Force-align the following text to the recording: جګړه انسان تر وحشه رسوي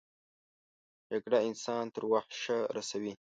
جګړه 1.09 1.39
انسان 1.47 1.83
تر 1.95 2.03
وحشه 2.13 2.57
رسوي 2.77 3.13